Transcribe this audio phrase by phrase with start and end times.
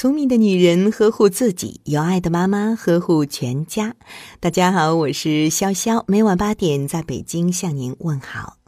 [0.00, 3.96] 聪明的女人呵护自己，有爱的妈妈呵护全家。
[4.38, 8.58] 大家好，我是潇潇，每晚八点在北京向您问好。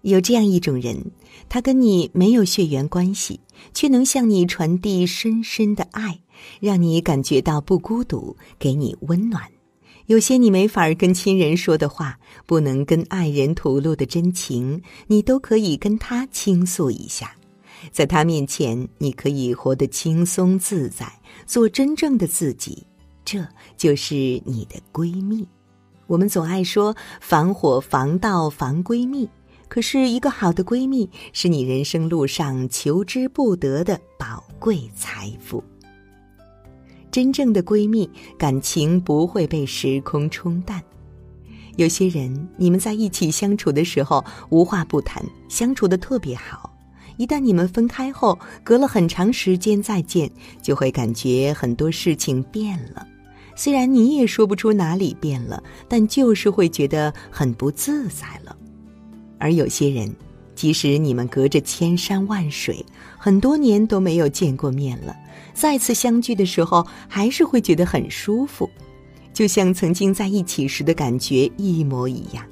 [0.00, 1.10] 有这样一种人，
[1.50, 3.40] 他跟你没有血缘关系，
[3.74, 6.20] 却能向你传递深深的爱，
[6.58, 9.42] 让你感觉到不孤独，给你温暖。
[10.06, 17.36] 有些你没法跟亲人说的话，不能跟爱人吐露的真情，你都可以跟他倾诉一下。
[17.90, 21.10] 在他面前，你可以活得轻松自在，
[21.46, 22.86] 做真正的自己，
[23.24, 25.46] 这就是你的闺蜜。
[26.06, 29.28] 我们总爱说防火防盗防闺蜜，
[29.68, 35.62] 可是一个好的闺蜜是你人生路上求之不得的宝贵财富。
[37.10, 38.08] 真正的闺蜜，
[38.38, 40.82] 感情不会被时空冲淡。
[41.76, 46.71] 有些人，你们在一起相处的时候无话不谈，相处的特别好。
[47.16, 50.30] 一旦你们分开后，隔了很长时间再见，
[50.60, 53.06] 就会感觉很多事情变了。
[53.54, 58.56] 虽然你也说不出哪里变了，但就是会觉得很不自在了。
[59.38, 60.10] 而有些人，
[60.54, 62.84] 即使你们隔着千山万水，
[63.18, 65.14] 很多年都没有见过面了，
[65.52, 68.70] 再次相聚的时候，还是会觉得很舒服，
[69.34, 72.44] 就像曾经在一起时的感觉一模一样。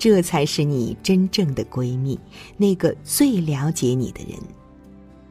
[0.00, 2.18] 这才是你真正的闺蜜，
[2.56, 4.32] 那个最了解你的人。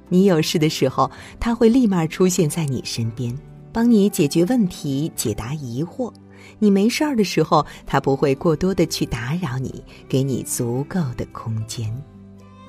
[0.09, 3.35] 你有事的时候，他会立马出现在你身边，
[3.73, 6.13] 帮你解决问题、解答疑惑；
[6.59, 11.91] 你没事儿的时候，他不会过多的去打扰你，给你足够的空间。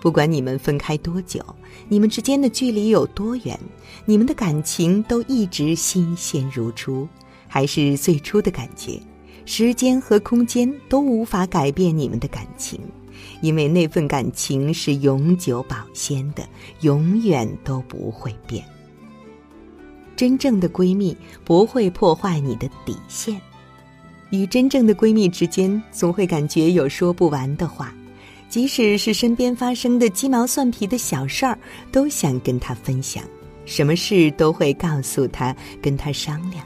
[0.01, 1.45] 不管你们分开多久，
[1.87, 3.61] 你们之间的距离有多远，
[4.07, 7.07] 你们的感情都一直新鲜如初，
[7.47, 8.99] 还是最初的感觉。
[9.53, 12.79] 时间和空间都无法改变你们的感情，
[13.41, 16.49] 因为那份感情是永久保鲜的，
[16.83, 18.65] 永远都不会变。
[20.15, 23.41] 真正的闺蜜不会破坏你的底线，
[24.31, 27.93] 与真正的闺蜜之间总会感觉有说不完的话，
[28.49, 31.59] 即使是身边发生的鸡毛蒜皮的小事儿，
[31.91, 33.25] 都想跟她分享，
[33.67, 36.65] 什么事都会告诉她，跟她商量。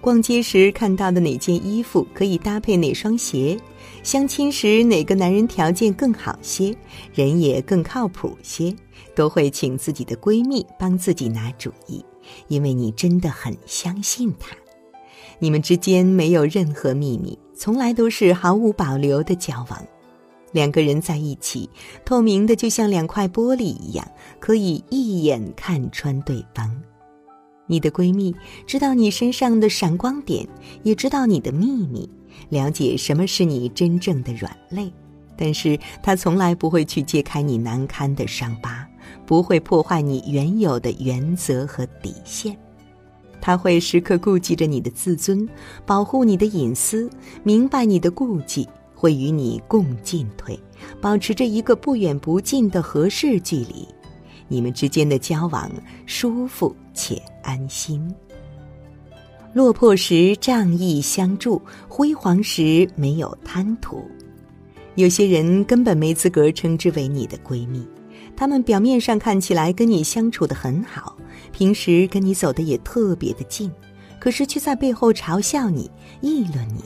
[0.00, 3.58] 逛街时看到的哪件衣服可以搭配哪双鞋？
[4.02, 6.74] 相亲时哪个男人条件更好些，
[7.12, 8.74] 人也更靠谱些，
[9.14, 12.02] 都会请自己的闺蜜帮自己拿主意，
[12.46, 14.56] 因为你真的很相信她。
[15.40, 19.84] 你们之间没有任何秘密，从来都是毫无保留的交往。
[20.52, 21.68] 两个人在一起，
[22.04, 26.82] 透明的就像两块玻璃一样，可以一眼看穿对方。
[27.68, 28.34] 你的闺蜜
[28.66, 30.48] 知道你身上的闪光点，
[30.82, 32.10] 也知道你的秘密，
[32.48, 34.92] 了解什么是你真正的软肋，
[35.36, 38.84] 但是她从来不会去揭开你难堪的伤疤，
[39.24, 42.56] 不会破坏你原有的原则和底线。
[43.40, 45.48] 她会时刻顾及着你的自尊，
[45.86, 47.08] 保护你的隐私，
[47.44, 50.58] 明白你的顾忌，会与你共进退，
[51.00, 53.86] 保持着一个不远不近的合适距离。
[54.48, 55.70] 你们之间的交往
[56.06, 58.12] 舒服且安心。
[59.54, 64.02] 落魄时仗义相助，辉煌时没有贪图。
[64.94, 67.86] 有些人根本没资格称之为你的闺蜜，
[68.36, 71.16] 他们表面上看起来跟你相处的很好，
[71.52, 73.70] 平时跟你走的也特别的近，
[74.18, 76.84] 可是却在背后嘲笑你、议论你。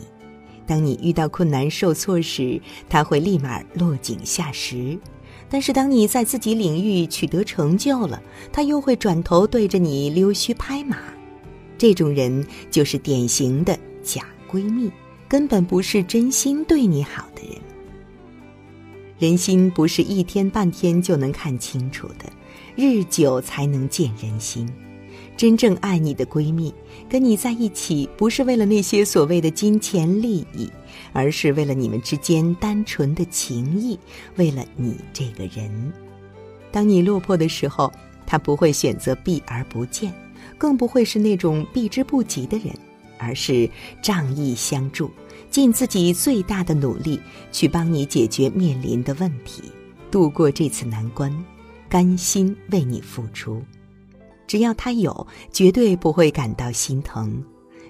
[0.66, 4.96] 当你遇到困难受挫时，他会立马落井下石。
[5.52, 10.96] 但是，当你在自己领域取得成就了，他又会转头对着你溜须拍马。
[11.76, 14.90] 这种人就是典型的假闺蜜，
[15.28, 17.60] 根本不是真心对你好的人。
[19.18, 22.32] 人心不是一天半天就能看清楚的，
[22.74, 24.66] 日久才能见人心。
[25.36, 26.72] 真正爱你的闺蜜，
[27.08, 30.70] 跟你在一起不是为了那些所谓的金钱利益，
[31.12, 33.98] 而是为了你们之间单纯的情谊，
[34.36, 35.92] 为了你这个人。
[36.70, 37.92] 当你落魄的时候，
[38.24, 40.12] 她不会选择避而不见，
[40.56, 42.68] 更不会是那种避之不及的人，
[43.18, 43.68] 而是
[44.00, 45.10] 仗义相助，
[45.50, 47.20] 尽自己最大的努力
[47.50, 49.64] 去帮你解决面临的问题，
[50.10, 51.32] 度过这次难关，
[51.88, 53.60] 甘心为你付出。
[54.52, 57.42] 只要他有，绝对不会感到心疼，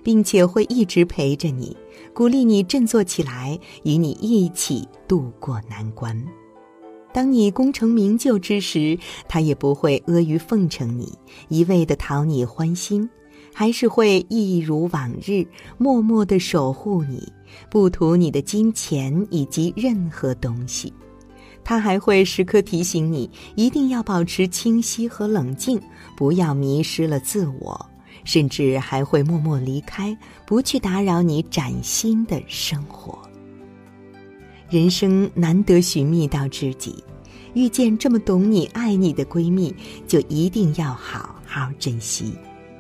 [0.05, 1.76] 并且会一直陪着你，
[2.14, 6.25] 鼓励你振作起来，与你一起度过难关。
[7.12, 8.97] 当你功成名就之时，
[9.29, 11.12] 他也不会阿谀奉承你，
[11.49, 13.11] 一味的讨你欢心，
[13.53, 15.44] 还是会一如往日，
[15.79, 17.20] 默默的守护你，
[17.73, 20.94] 不图你的金钱以及任何东西。
[21.64, 25.81] 他还会时刻提醒你，一定要保持清晰和冷静，
[26.17, 27.87] 不要迷失了自我，
[28.25, 33.19] 甚至还会默默离开，不去打扰你崭新的生活。
[34.69, 37.05] 人生难得寻觅到知己，
[37.55, 39.75] 遇见这么懂你、爱你的闺蜜，
[40.09, 42.35] 就一定要好好珍惜。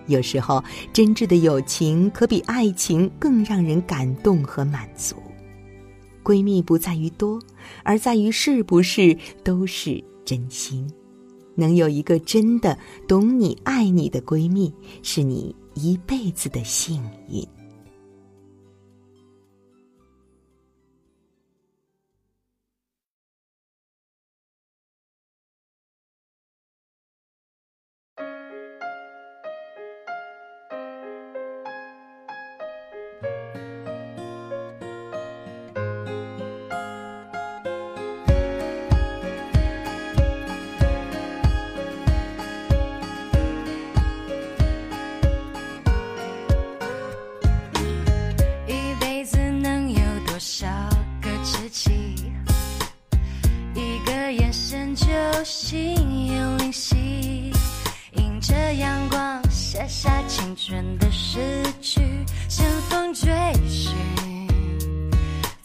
[0.06, 0.62] 有时候，
[0.92, 5.14] 真挚的友情可比爱情更让人感动和满足。
[6.22, 7.40] 闺蜜不在于多，
[7.82, 10.88] 而在于是不是都是真心。
[11.54, 14.72] 能有一个真的懂你、爱你的闺蜜，
[15.02, 17.46] 是你一辈子的幸运。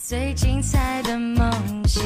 [0.10, 1.52] 最精彩的梦
[1.84, 2.02] 境，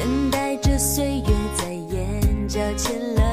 [0.00, 1.26] 等待着岁月
[1.56, 3.31] 在眼角签了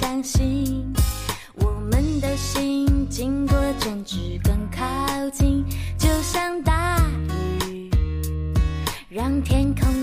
[0.00, 0.90] 相信
[1.56, 5.62] 我们的心经过争执更靠近
[5.98, 6.96] 就像大
[7.68, 7.90] 雨
[9.10, 9.99] 让天空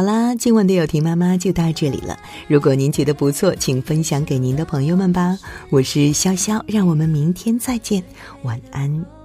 [0.00, 2.18] 好啦，今晚的有婷妈妈就到这里了。
[2.48, 5.38] 如果您觉得不错，请分享给您的朋友们吧。
[5.68, 8.02] 我是潇潇，让我们明天再见，
[8.42, 9.19] 晚安。